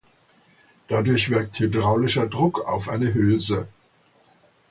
Dadurch 0.87 1.29
wirkt 1.29 1.59
hydraulischer 1.59 2.25
Druck 2.25 2.65
auf 2.65 2.89
eine 2.89 3.13
Hülse. 3.13 3.67